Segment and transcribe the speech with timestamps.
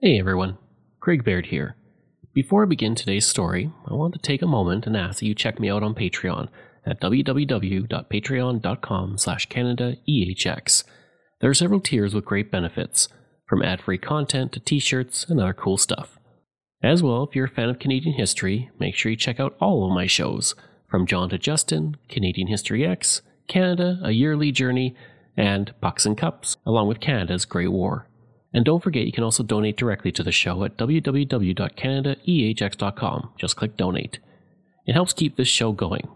[0.00, 0.58] Hey everyone,
[1.00, 1.74] Craig Baird here.
[2.32, 5.34] Before I begin today's story, I want to take a moment and ask that you
[5.34, 6.50] check me out on Patreon
[6.86, 10.84] at www.patreon.com slash CanadaEHX.
[11.40, 13.08] There are several tiers with great benefits,
[13.48, 16.16] from ad-free content to t-shirts and other cool stuff.
[16.80, 19.84] As well, if you're a fan of Canadian history, make sure you check out all
[19.84, 20.54] of my shows,
[20.88, 24.94] from John to Justin, Canadian History X, Canada, A Yearly Journey,
[25.36, 28.07] and Pucks and Cups, along with Canada's Great War.
[28.52, 33.32] And don't forget, you can also donate directly to the show at www.canadaehx.com.
[33.36, 34.20] Just click donate.
[34.86, 36.08] It helps keep this show going.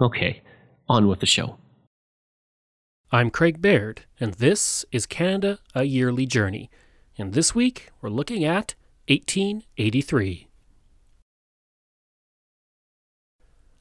[0.00, 0.42] Okay,
[0.88, 1.58] on with the show.
[3.10, 6.70] I'm Craig Baird, and this is Canada A Yearly Journey.
[7.18, 8.74] And this week, we're looking at
[9.08, 10.48] 1883.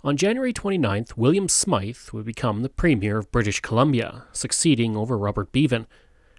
[0.03, 5.53] On January 29th, William Smithe would become the Premier of British Columbia, succeeding over Robert
[5.53, 5.85] Beaven.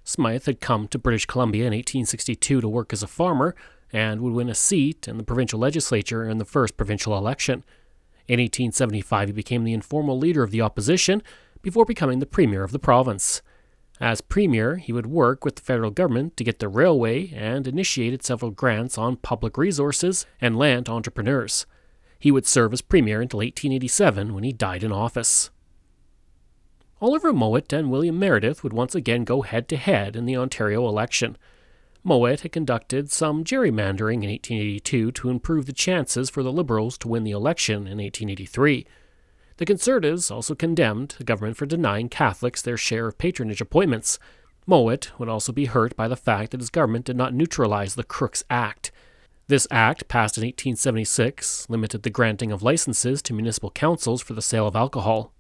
[0.05, 3.55] Smithe had come to British Columbia in 1862 to work as a farmer
[3.93, 7.65] and would win a seat in the provincial legislature in the first provincial election.
[8.29, 11.23] In 1875, he became the informal leader of the opposition
[11.61, 13.43] before becoming the premier of the province.
[14.01, 18.25] As premier, he would work with the federal government to get the railway and initiated
[18.25, 21.67] several grants on public resources and land entrepreneurs.
[22.19, 25.51] He would serve as premier until 1887 when he died in office.
[27.03, 30.87] Oliver Mowat and William Meredith would once again go head to head in the Ontario
[30.87, 31.37] election.
[32.05, 37.09] Mowat had conducted some gerrymandering in 1882 to improve the chances for the Liberals to
[37.09, 38.87] win the election in 1883.
[39.57, 44.21] The Conservatives also condemned the government for denying Catholics their share of patronage appointments.
[44.65, 48.05] Mowat would also be hurt by the fact that his government did not neutralize the
[48.05, 48.93] Crooks Act.
[49.49, 54.41] This act, passed in 1876, limited the granting of licenses to municipal councils for the
[54.41, 55.32] sale of alcohol.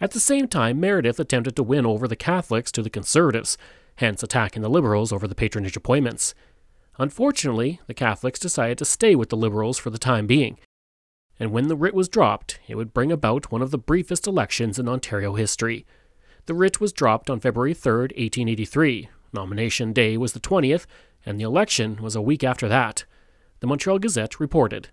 [0.00, 3.58] At the same time, Meredith attempted to win over the Catholics to the Conservatives,
[3.96, 6.34] hence attacking the Liberals over the patronage appointments.
[6.98, 10.58] Unfortunately, the Catholics decided to stay with the Liberals for the time being,
[11.40, 14.78] and when the writ was dropped, it would bring about one of the briefest elections
[14.78, 15.86] in Ontario history.
[16.44, 19.08] The writ was dropped on February 3, 1883.
[19.32, 20.84] Nomination day was the 20th,
[21.24, 23.06] and the election was a week after that.
[23.60, 24.90] The Montreal Gazette reported.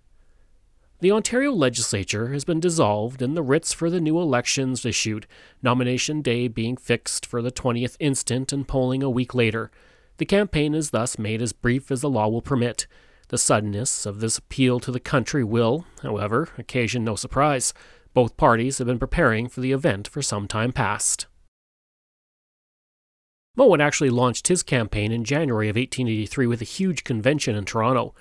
[1.00, 5.28] The Ontario legislature has been dissolved and the writs for the new elections issued,
[5.62, 9.70] nomination day being fixed for the 20th instant and polling a week later.
[10.16, 12.88] The campaign is thus made as brief as the law will permit.
[13.28, 17.72] The suddenness of this appeal to the country will, however, occasion no surprise.
[18.12, 21.26] Both parties have been preparing for the event for some time past.
[23.54, 28.16] Mowat actually launched his campaign in January of 1883 with a huge convention in Toronto.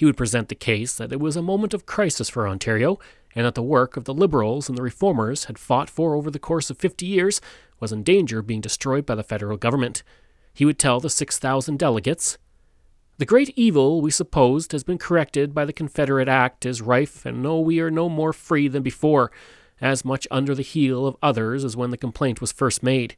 [0.00, 2.98] He would present the case that it was a moment of crisis for Ontario,
[3.34, 6.38] and that the work of the Liberals and the Reformers had fought for over the
[6.38, 7.38] course of fifty years
[7.80, 10.02] was in danger of being destroyed by the federal government.
[10.54, 12.38] He would tell the 6,000 delegates
[13.18, 17.42] The great evil we supposed has been corrected by the Confederate Act is rife, and
[17.42, 19.30] no, we are no more free than before,
[19.82, 23.16] as much under the heel of others as when the complaint was first made.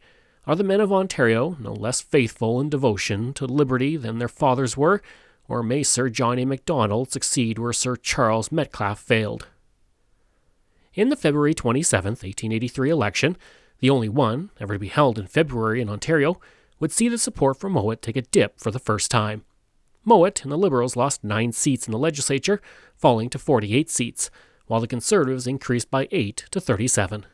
[0.49, 4.76] Are the men of Ontario no less faithful in devotion to liberty than their fathers
[4.76, 5.00] were?
[5.52, 6.46] Or may Sir John A.
[6.46, 9.48] Macdonald succeed where Sir Charles Metcalfe failed?
[10.94, 13.36] In the February 27, 1883 election,
[13.80, 16.40] the only one ever to be held in February in Ontario,
[16.80, 19.44] would see the support for Mowat take a dip for the first time.
[20.06, 22.62] Mowat and the Liberals lost nine seats in the legislature,
[22.96, 24.30] falling to 48 seats,
[24.69, 27.26] while the Conservatives increased by 8 to 37.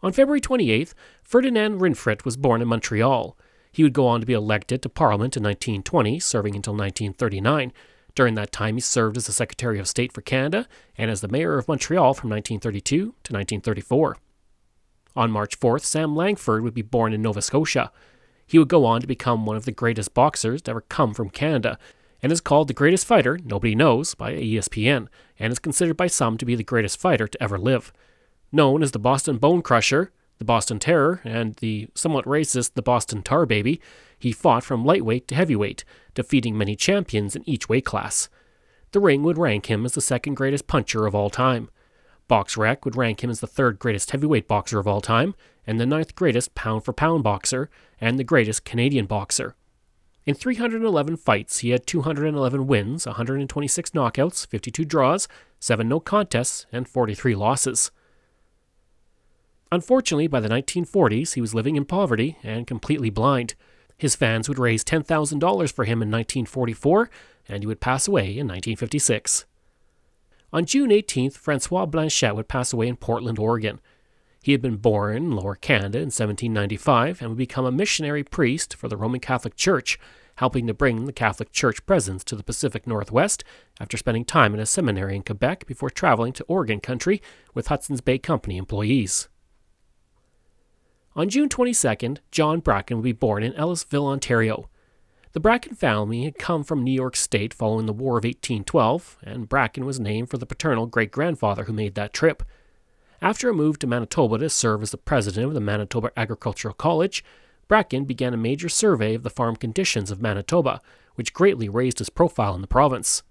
[0.00, 0.94] On February 28th,
[1.24, 3.36] Ferdinand Rinfret was born in Montreal.
[3.72, 7.72] He would go on to be elected to Parliament in 1920, serving until 1939.
[8.14, 10.66] During that time, he served as the Secretary of State for Canada
[10.98, 14.16] and as the Mayor of Montreal from 1932 to 1934.
[15.16, 17.92] On March 4th, Sam Langford would be born in Nova Scotia.
[18.46, 21.30] He would go on to become one of the greatest boxers to ever come from
[21.30, 21.78] Canada,
[22.22, 25.08] and is called the greatest fighter nobody knows by ESPN,
[25.38, 27.92] and is considered by some to be the greatest fighter to ever live.
[28.52, 33.22] Known as the Boston Bone Crusher, the Boston Terror, and the somewhat racist the Boston
[33.22, 33.78] Tar Baby,
[34.18, 35.84] he fought from lightweight to heavyweight,
[36.14, 38.30] defeating many champions in each weight class.
[38.92, 41.68] The Ring would rank him as the second greatest puncher of all time.
[42.28, 45.34] BoxRec would rank him as the third greatest heavyweight boxer of all time,
[45.66, 47.68] and the ninth greatest pound for pound boxer,
[48.00, 49.56] and the greatest Canadian boxer.
[50.24, 55.28] In 311 fights, he had 211 wins, 126 knockouts, 52 draws,
[55.58, 57.90] 7 no contests, and 43 losses.
[59.72, 63.54] Unfortunately, by the 1940s, he was living in poverty and completely blind.
[63.96, 67.10] His fans would raise $10,000 for him in 1944,
[67.48, 69.44] and he would pass away in 1956.
[70.52, 73.80] On June 18th, Francois Blanchette would pass away in Portland, Oregon.
[74.42, 78.74] He had been born in Lower Canada in 1795 and would become a missionary priest
[78.74, 79.98] for the Roman Catholic Church,
[80.36, 83.44] helping to bring the Catholic Church presence to the Pacific Northwest
[83.78, 87.22] after spending time in a seminary in Quebec before traveling to Oregon country
[87.54, 89.28] with Hudson's Bay Company employees.
[91.16, 94.70] On June 22nd, John Bracken would be born in Ellisville, Ontario.
[95.32, 99.48] The Bracken family had come from New York State following the War of 1812, and
[99.48, 102.44] Bracken was named for the paternal great grandfather who made that trip.
[103.20, 107.24] After a move to Manitoba to serve as the president of the Manitoba Agricultural College,
[107.66, 110.80] Bracken began a major survey of the farm conditions of Manitoba,
[111.16, 113.24] which greatly raised his profile in the province.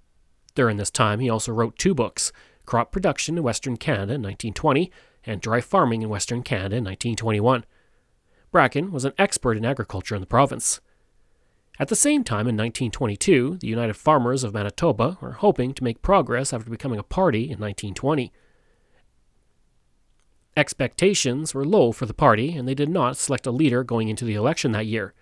[0.54, 2.34] During this time, he also wrote two books
[2.66, 4.92] Crop Production in Western Canada in 1920
[5.30, 7.64] and Dry Farming in Western Canada in 1921.
[8.52, 10.82] Bracken was an expert in agriculture in the province.
[11.80, 16.02] At the same time, in 1922, the United Farmers of Manitoba were hoping to make
[16.02, 18.34] progress after becoming a party in 1920.
[20.58, 24.26] Expectations were low for the party, and they did not select a leader going into
[24.26, 25.14] the election that year.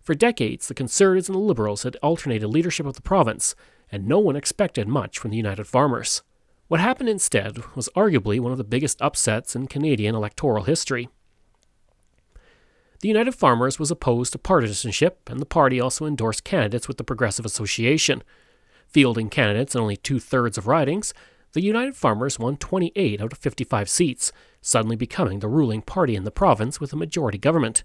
[0.00, 3.54] For decades, the Conservatives and the Liberals had alternated leadership of the province,
[3.90, 6.22] and no one expected much from the United Farmers.
[6.70, 11.08] What happened instead was arguably one of the biggest upsets in Canadian electoral history.
[13.00, 17.02] The United Farmers was opposed to partisanship, and the party also endorsed candidates with the
[17.02, 18.22] Progressive Association.
[18.86, 21.12] Fielding candidates in only two thirds of ridings,
[21.54, 24.30] the United Farmers won 28 out of 55 seats,
[24.62, 27.82] suddenly becoming the ruling party in the province with a majority government.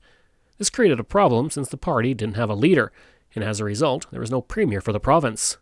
[0.59, 2.91] This created a problem since the party didn't have a leader,
[3.33, 5.57] and as a result, there was no premier for the province.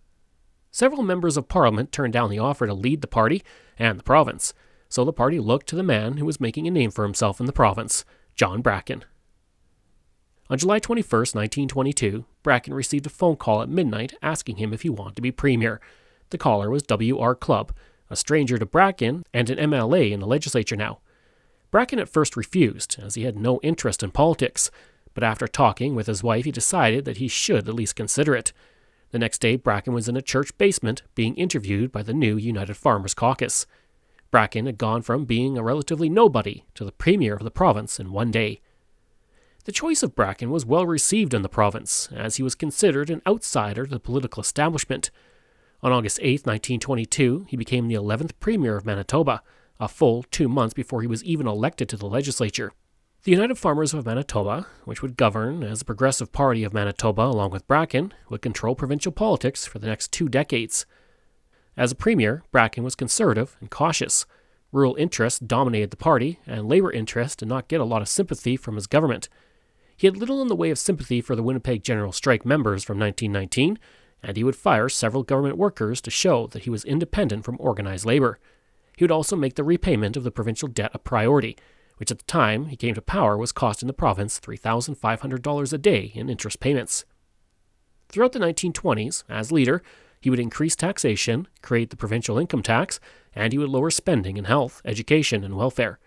[0.73, 3.43] Several members of parliament turned down the offer to lead the party
[3.77, 4.55] and the province,
[4.89, 7.45] so the party looked to the man who was making a name for himself in
[7.45, 8.03] the province,
[8.35, 9.05] John Bracken.
[10.49, 14.89] On July 21, 1922, Bracken received a phone call at midnight asking him if he
[14.89, 15.79] wanted to be premier.
[16.31, 17.35] The caller was W.R.
[17.35, 17.71] Clubb,
[18.09, 21.01] a stranger to Bracken and an MLA in the legislature now.
[21.69, 24.71] Bracken at first refused, as he had no interest in politics,
[25.13, 28.53] but after talking with his wife, he decided that he should at least consider it.
[29.13, 32.73] The next day, Bracken was in a church basement being interviewed by the new United
[32.73, 33.67] Farmers Caucus.
[34.31, 38.11] Bracken had gone from being a relatively nobody to the premier of the province in
[38.11, 38.59] one day.
[39.65, 43.21] The choice of Bracken was well received in the province, as he was considered an
[43.27, 45.11] outsider to the political establishment.
[45.83, 49.43] On August 8, 1922, he became the 11th Premier of Manitoba,
[49.79, 52.73] a full two months before he was even elected to the legislature.
[53.23, 57.51] The United Farmers of Manitoba, which would govern as the Progressive Party of Manitoba along
[57.51, 60.85] with Bracken, would control provincial politics for the next two decades.
[61.77, 64.25] As a premier, Bracken was conservative and cautious.
[64.73, 68.57] Rural interests dominated the party, and labor interests did not get a lot of sympathy
[68.57, 69.29] from his government.
[69.95, 72.99] He had little in the way of sympathy for the Winnipeg General Strike members from
[72.99, 73.79] 1919,
[74.21, 78.05] and he would fire several government workers to show that he was independent from organized
[78.05, 78.37] labor.
[78.97, 81.55] He would also make the repayment of the provincial debt a priority,
[82.03, 86.11] which at the time he came to power was costing the province $3,500 a day
[86.13, 87.05] in interest payments.
[88.09, 89.81] Throughout the 1920s, as leader,
[90.19, 92.99] he would increase taxation, create the provincial income tax,
[93.33, 95.97] and he would lower spending in health, education, and welfare.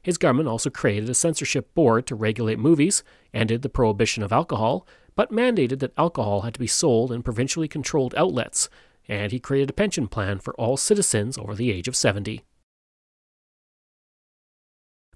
[0.00, 3.04] His government also created a censorship board to regulate movies,
[3.34, 7.68] ended the prohibition of alcohol, but mandated that alcohol had to be sold in provincially
[7.68, 8.70] controlled outlets,
[9.08, 12.42] and he created a pension plan for all citizens over the age of 70.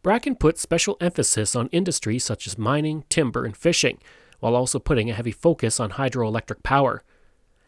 [0.03, 3.99] Bracken put special emphasis on industries such as mining, timber, and fishing,
[4.41, 7.03] while also putting a heavy focus on hydroelectric power.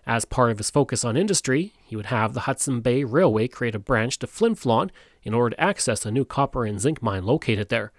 [0.07, 3.75] As part of his focus on industry, he would have the Hudson Bay Railway create
[3.75, 4.91] a branch to Flin Flon
[5.23, 7.93] in order to access a new copper and zinc mine located there.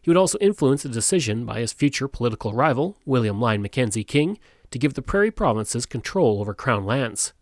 [0.00, 4.38] He would also influence a decision by his future political rival, William Lyon Mackenzie King,
[4.70, 7.32] to give the prairie provinces control over Crown lands.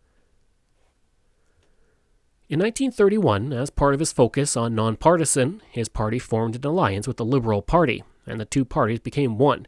[2.48, 7.16] In 1931, as part of his focus on nonpartisan, his party formed an alliance with
[7.16, 9.66] the Liberal Party, and the two parties became one.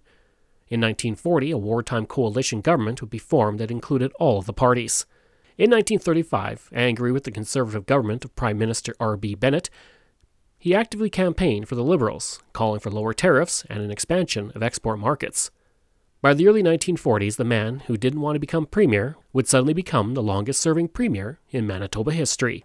[0.68, 5.06] In 1940, a wartime coalition government would be formed that included all of the parties.
[5.56, 9.34] In 1935, angry with the conservative government of Prime Minister R.B.
[9.34, 9.70] Bennett,
[10.56, 15.00] he actively campaigned for the Liberals, calling for lower tariffs and an expansion of export
[15.00, 15.50] markets.
[16.20, 20.14] By the early 1940s, the man who didn't want to become premier would suddenly become
[20.14, 22.64] the longest serving premier in Manitoba history.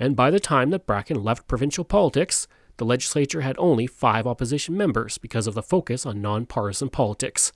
[0.00, 2.48] And by the time that Bracken left provincial politics,
[2.78, 7.52] the legislature had only five opposition members because of the focus on nonpartisan politics.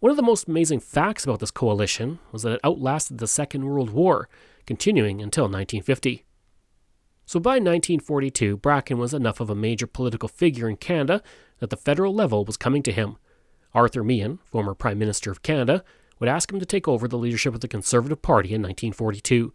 [0.00, 3.66] One of the most amazing facts about this coalition was that it outlasted the Second
[3.66, 4.30] World War,
[4.64, 6.24] continuing until 1950.
[7.26, 11.22] So by 1942, Bracken was enough of a major political figure in Canada
[11.58, 13.18] that the federal level was coming to him.
[13.74, 15.84] Arthur Meighen, former Prime Minister of Canada,
[16.20, 19.52] would ask him to take over the leadership of the Conservative Party in 1942.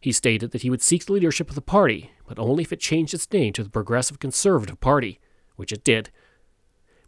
[0.00, 2.80] He stated that he would seek the leadership of the party, but only if it
[2.80, 5.20] changed its name to the Progressive Conservative Party,
[5.56, 6.10] which it did.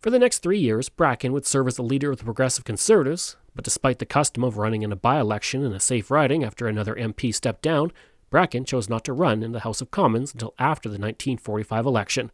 [0.01, 3.37] For the next three years, Bracken would serve as the leader of the Progressive Conservatives,
[3.55, 6.67] but despite the custom of running in a by election in a safe riding after
[6.67, 7.91] another MP stepped down,
[8.29, 12.31] Bracken chose not to run in the House of Commons until after the 1945 election.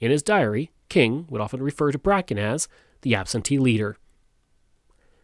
[0.00, 2.68] In his diary, King would often refer to Bracken as
[3.04, 3.96] the absentee leader.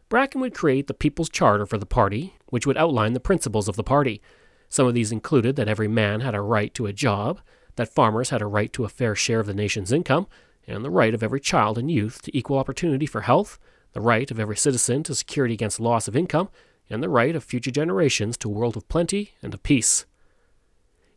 [0.09, 3.77] Bracken would create the People's Charter for the party, which would outline the principles of
[3.77, 4.23] the party.
[4.69, 7.41] Some of these included that every man had a right to a job,
[7.77, 10.27] that farmers had a right to a fair share of the nation's income,
[10.67, 13.59] and the right of every child and youth to equal opportunity for health,
[13.93, 16.49] the right of every citizen to security against loss of income,
[16.89, 20.07] and the right of future generations to a world of plenty and of peace.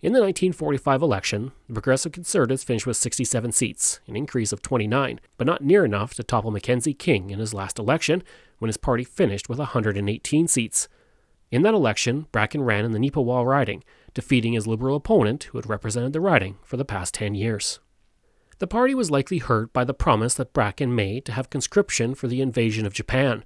[0.03, 5.21] In the 1945 election, the Progressive Conservatives finished with 67 seats, an increase of 29,
[5.37, 8.21] but not near enough to topple Mackenzie King in his last election,
[8.59, 10.89] when his party finished with 118 seats.
[11.51, 13.81] In that election, Bracken ran in the Neepawa riding,
[14.13, 17.79] defeating his Liberal opponent who had represented the riding for the past 10 years.
[18.59, 22.27] The party was likely hurt by the promise that Bracken made to have conscription for
[22.27, 23.45] the invasion of Japan.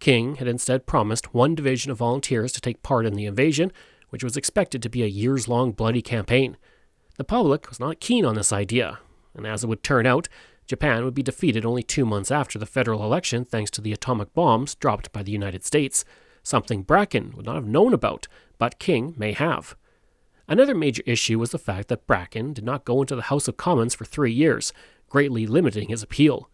[0.00, 3.72] King had instead promised one division of volunteers to take part in the invasion,
[4.14, 6.56] which was expected to be a years long bloody campaign.
[7.16, 9.00] The public was not keen on this idea,
[9.34, 10.28] and as it would turn out,
[10.68, 14.32] Japan would be defeated only two months after the federal election thanks to the atomic
[14.32, 16.04] bombs dropped by the United States,
[16.44, 19.74] something Bracken would not have known about, but King may have.
[20.46, 23.56] Another major issue was the fact that Bracken did not go into the House of
[23.56, 24.72] Commons for three years,
[25.08, 26.48] greatly limiting his appeal.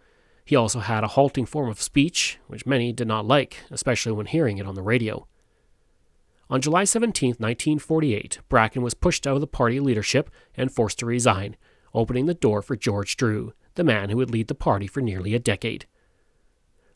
[0.46, 4.24] He also had a halting form of speech, which many did not like, especially when
[4.24, 5.26] hearing it on the radio.
[6.50, 11.06] On July 17, 1948, Bracken was pushed out of the party leadership and forced to
[11.06, 11.56] resign,
[11.94, 15.34] opening the door for George Drew, the man who would lead the party for nearly
[15.34, 15.86] a decade.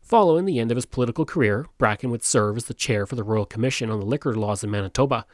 [0.02, 3.25] Following the end of his political career, Bracken would serve as the chair for the
[3.25, 5.25] Royal Commission on the Liquor Laws in Manitoba,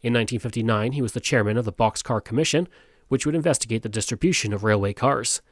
[0.00, 2.68] in 1959, he was the chairman of the Boxcar Commission,
[3.08, 5.42] which would investigate the distribution of railway cars.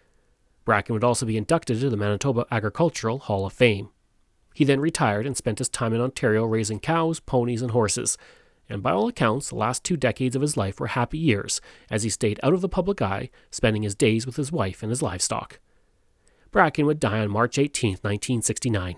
[0.65, 3.89] Bracken would also be inducted to the Manitoba Agricultural Hall of Fame.
[4.57, 8.17] He then retired and spent his time in Ontario raising cows, ponies, and horses.
[8.71, 11.61] And by all accounts, the last two decades of his life were happy years,
[11.91, 14.89] as he stayed out of the public eye, spending his days with his wife and
[14.89, 15.61] his livestock.
[16.53, 18.97] Bracken would die on March 18, 1969.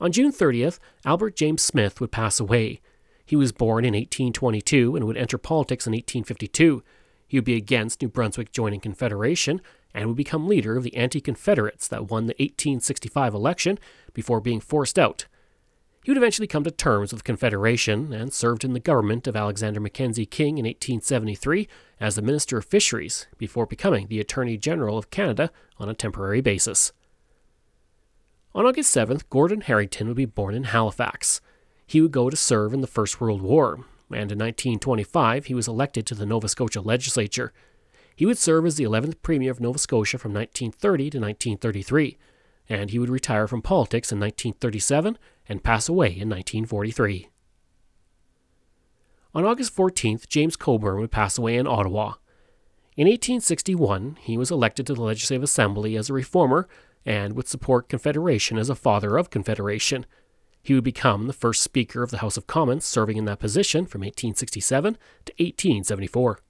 [0.00, 2.80] On June 30th, Albert James Smith would pass away.
[3.26, 6.82] He was born in 1822 and would enter politics in 1852.
[7.28, 9.60] He would be against New Brunswick joining Confederation
[9.94, 13.78] and would become leader of the anti Confederates that won the 1865 election
[14.14, 15.26] before being forced out.
[16.04, 19.78] He would eventually come to terms with Confederation and served in the government of Alexander
[19.78, 21.68] Mackenzie King in 1873
[22.00, 26.40] as the Minister of Fisheries before becoming the Attorney General of Canada on a temporary
[26.40, 26.92] basis.
[28.52, 31.40] On August 7th, Gordon Harrington would be born in Halifax.
[31.86, 35.68] He would go to serve in the First World War, and in 1925 he was
[35.68, 37.52] elected to the Nova Scotia legislature.
[38.14, 42.18] He would serve as the 11th Premier of Nova Scotia from 1930 to 1933,
[42.68, 47.28] and he would retire from politics in 1937 and pass away in 1943.
[49.34, 52.14] On August 14th, James Cockburn would pass away in Ottawa.
[52.96, 56.68] In 1861, he was elected to the Legislative Assembly as a reformer
[57.06, 60.04] and would support Confederation as a father of Confederation.
[60.62, 63.86] He would become the first Speaker of the House of Commons, serving in that position
[63.86, 66.40] from 1867 to 1874.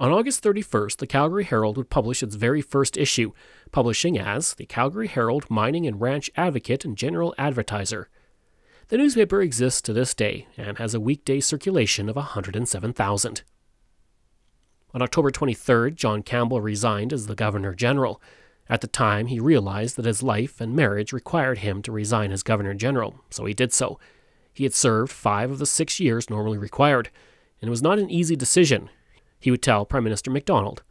[0.00, 3.32] On August 31st, the Calgary Herald would publish its very first issue,
[3.72, 8.08] publishing as the Calgary Herald Mining and Ranch Advocate and General Advertiser.
[8.88, 13.42] The newspaper exists to this day and has a weekday circulation of 107,000.
[14.94, 18.22] On October 23rd, John Campbell resigned as the Governor General.
[18.68, 22.44] At the time, he realized that his life and marriage required him to resign as
[22.44, 23.98] Governor General, so he did so.
[24.52, 27.10] He had served five of the six years normally required,
[27.60, 28.90] and it was not an easy decision.
[29.38, 30.82] He would tell Prime Minister Macdonald,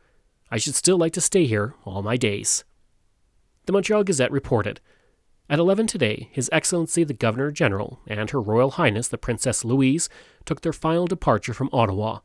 [0.49, 2.63] I should still like to stay here all my days.
[3.65, 4.79] The Montreal Gazette reported
[5.49, 10.07] At 11 today, His Excellency the Governor General and Her Royal Highness the Princess Louise
[10.45, 12.19] took their final departure from Ottawa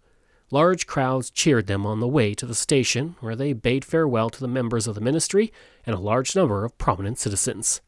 [0.53, 4.39] Large crowds cheered them on the way to the station, where they bade farewell to
[4.39, 5.51] the members of the ministry
[5.87, 7.81] and a large number of prominent citizens.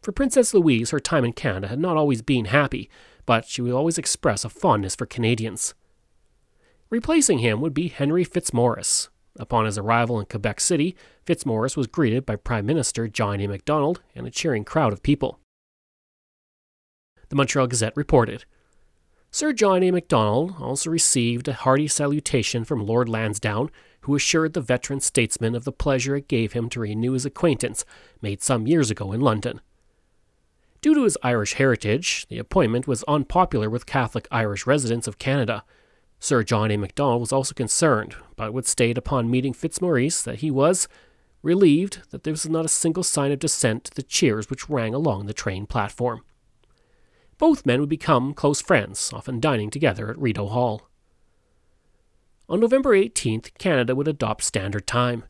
[0.00, 2.88] For Princess Louise, her time in Canada had not always been happy,
[3.26, 5.74] but she would always express a fondness for Canadians.
[6.90, 9.08] Replacing him would be Henry Fitzmaurice.
[9.38, 13.46] Upon his arrival in Quebec City, Fitzmaurice was greeted by Prime Minister John A.
[13.46, 15.38] Macdonald and a cheering crowd of people.
[17.28, 18.44] The Montreal Gazette reported
[19.30, 19.92] Sir John A.
[19.92, 23.70] Macdonald also received a hearty salutation from Lord Lansdowne,
[24.00, 27.84] who assured the veteran statesman of the pleasure it gave him to renew his acquaintance
[28.20, 29.60] made some years ago in London.
[30.80, 35.62] Due to his Irish heritage, the appointment was unpopular with Catholic Irish residents of Canada.
[36.22, 36.76] Sir John A.
[36.76, 40.86] Macdonald was also concerned, but would state upon meeting Fitzmaurice that he was
[41.42, 44.94] relieved that there was not a single sign of dissent to the cheers which rang
[44.94, 46.22] along the train platform.
[47.38, 50.90] Both men would become close friends, often dining together at Rideau Hall.
[52.50, 55.24] On November 18th, Canada would adopt Standard Time.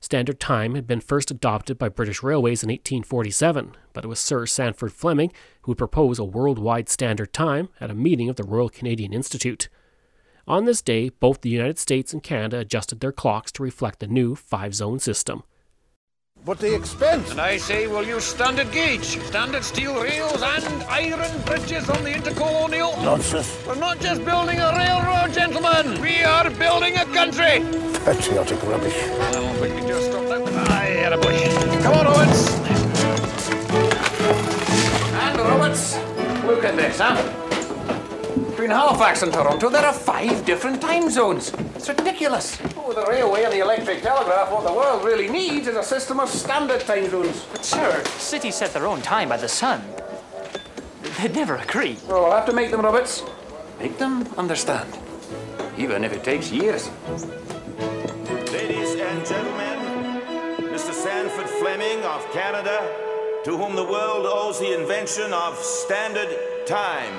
[0.00, 4.44] Standard Time had been first adopted by British Railways in 1847, but it was Sir
[4.44, 8.68] Sandford Fleming who would propose a worldwide Standard Time at a meeting of the Royal
[8.68, 9.70] Canadian Institute.
[10.48, 14.06] On this day, both the United States and Canada adjusted their clocks to reflect the
[14.06, 15.42] new five zone system.
[16.44, 17.32] But the expense!
[17.32, 22.12] And I say we'll use standard gauge, standard steel rails, and iron bridges on the
[22.12, 22.96] intercolonial.
[23.02, 23.58] Nonsense.
[23.66, 26.00] We're not just building a railroad, gentlemen.
[26.00, 27.64] We are building a country.
[28.04, 28.94] Patriotic rubbish.
[28.94, 30.70] Well, we can just stop that.
[30.70, 31.82] Aye, boy.
[31.82, 32.54] Come on, Roberts.
[35.12, 35.96] And Roberts,
[36.44, 37.45] look at this, huh?
[38.66, 41.52] Between Halifax and Toronto, there are five different time zones.
[41.76, 42.60] It's ridiculous.
[42.76, 46.18] Oh, the railway and the electric telegraph, what the world really needs is a system
[46.18, 47.46] of standard time zones.
[47.52, 49.84] But, sir, cities set their own time by the sun.
[51.16, 51.96] They'd never agree.
[52.08, 53.22] Well, I'll have to make them, Roberts.
[53.78, 54.98] Make them understand.
[55.78, 56.90] Even if it takes years.
[58.50, 60.22] Ladies and gentlemen,
[60.74, 60.92] Mr.
[60.92, 62.82] Sandford Fleming of Canada,
[63.44, 67.14] to whom the world owes the invention of standard time.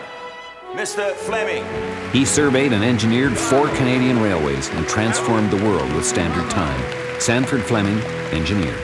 [0.73, 1.13] Mr.
[1.13, 1.63] Fleming.
[2.11, 6.79] He surveyed and engineered four Canadian railways and transformed the world with standard time.
[7.19, 7.99] Sandford Fleming,
[8.33, 8.77] engineer.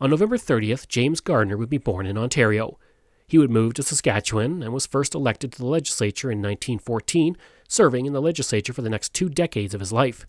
[0.00, 2.78] On November 30th, James Gardner would be born in Ontario.
[3.26, 8.06] He would move to Saskatchewan and was first elected to the legislature in 1914, serving
[8.06, 10.24] in the legislature for the next two decades of his life.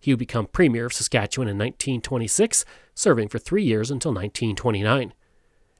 [0.00, 5.14] He would become Premier of Saskatchewan in 1926, serving for three years until 1929.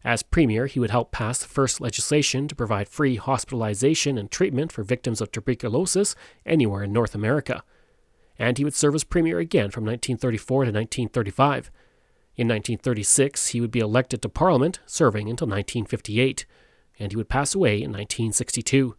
[0.04, 4.72] As Premier, he would help pass the first legislation to provide free hospitalization and treatment
[4.72, 7.62] for victims of tuberculosis anywhere in North America.
[8.38, 11.70] And he would serve as Premier again from 1934 to 1935.
[12.34, 16.46] In 1936, he would be elected to Parliament, serving until 1958,
[16.98, 18.96] and he would pass away in 1962.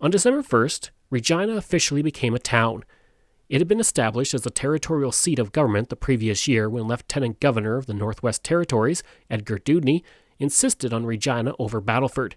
[0.00, 2.84] On December 1st, Regina officially became a town,
[3.50, 7.40] it had been established as the territorial seat of government the previous year when Lieutenant
[7.40, 10.04] Governor of the Northwest Territories, Edgar Dewdney,
[10.38, 12.36] insisted on Regina over Battleford.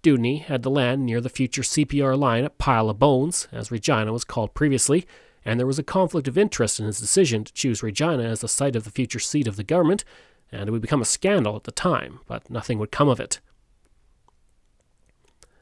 [0.00, 4.14] Dewdney had the land near the future CPR line at Pile of Bones, as Regina
[4.14, 5.06] was called previously,
[5.44, 8.48] and there was a conflict of interest in his decision to choose Regina as the
[8.48, 10.06] site of the future seat of the government,
[10.50, 13.40] and it would become a scandal at the time, but nothing would come of it.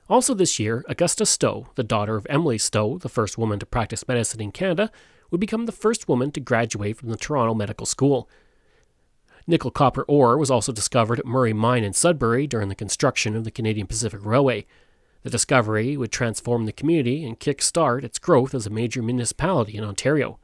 [0.09, 4.07] Also this year, Augusta Stowe, the daughter of Emily Stowe, the first woman to practice
[4.07, 4.91] medicine in Canada,
[5.31, 8.29] would become the first woman to graduate from the Toronto Medical School.
[9.47, 13.45] Nickel copper ore was also discovered at Murray Mine in Sudbury during the construction of
[13.45, 14.67] the Canadian Pacific Railway.
[15.23, 19.85] The discovery would transform the community and kick-start its growth as a major municipality in
[19.85, 20.39] Ontario.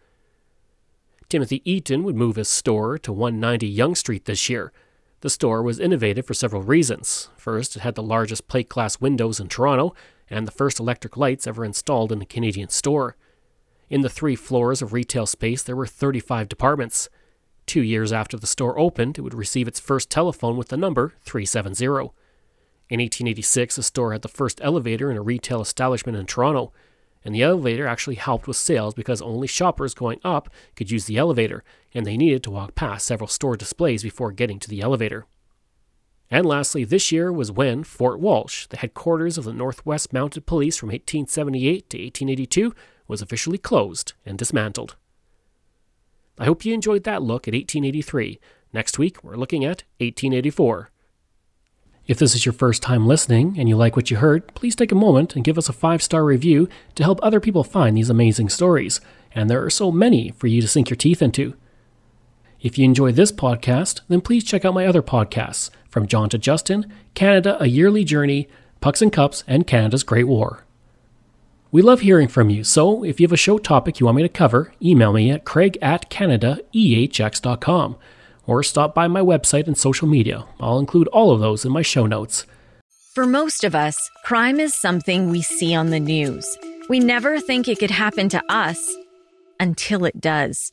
[1.29, 4.73] Timothy Eaton would move his store to 190 Yonge Street this year,
[5.21, 7.29] the store was innovative for several reasons.
[7.37, 9.95] First, it had the largest plate glass windows in Toronto
[10.29, 13.17] and the first electric lights ever installed in a Canadian store.
[13.89, 17.09] In the three floors of retail space, there were 35 departments.
[17.67, 21.15] Two years after the store opened, it would receive its first telephone with the number
[21.23, 21.85] 370.
[22.89, 26.73] In 1886, the store had the first elevator in a retail establishment in Toronto
[27.25, 31.19] and the elevator actually helped with sales because only shoppers going up could use the
[31.19, 31.63] elevator,
[31.95, 35.27] and they needed to walk past several store displays before getting to the elevator.
[36.31, 40.77] And lastly, this year was when Fort Walsh, the headquarters of the Northwest Mounted Police
[40.77, 42.75] from 1878 to 1882,
[43.09, 44.97] was officially closed and dismantled.
[46.39, 48.39] I hope you enjoyed that look at 1883.
[48.73, 50.91] Next week, we're looking at 1884.
[52.07, 54.93] If this is your first time listening and you like what you heard, please take
[54.93, 58.11] a moment and give us a five star review to help other people find these
[58.11, 59.01] amazing stories.
[59.33, 61.55] And there are so many for you to sink your teeth into.
[62.63, 66.39] If you enjoy this podcast, then please check out my other podcasts From John to
[66.39, 68.49] Justin, Canada A Yearly Journey,
[68.83, 70.65] Pucks and Cups, and Canada's Great War.
[71.73, 74.23] We love hearing from you, so if you have a show topic you want me
[74.23, 77.97] to cover, email me at craig at canadaehx.com
[78.47, 80.45] or stop by my website and social media.
[80.59, 82.45] I'll include all of those in my show notes.
[83.15, 86.59] For most of us, crime is something we see on the news.
[86.89, 88.97] We never think it could happen to us
[89.59, 90.73] until it does.